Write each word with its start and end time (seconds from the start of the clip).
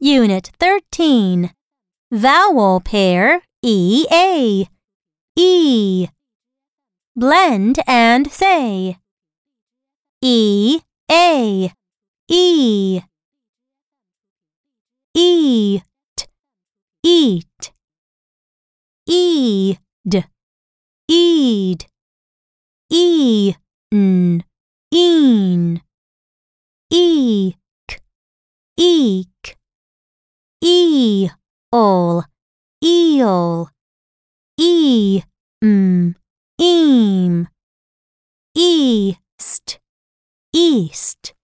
Unit 0.00 0.50
13 0.58 1.50
Vowel 2.10 2.80
pair 2.80 3.42
E 3.62 4.06
A. 4.12 4.66
E. 5.36 6.08
Blend 7.14 7.78
and 7.86 8.30
say. 8.30 8.96
E 10.22 10.80
A. 11.10 11.72
E. 12.28 13.00
Eat. 15.14 15.82
Eat. 17.02 17.72
Eed 19.06 19.78
eed 21.08 21.86
Ean 22.90 23.56
Eek. 27.28 28.00
Eek. 28.78 29.56
Eol 30.62 32.24
eel. 32.82 33.68
Eam 34.58 36.14
eam 36.58 37.48
East 38.54 39.78
east 40.52 41.34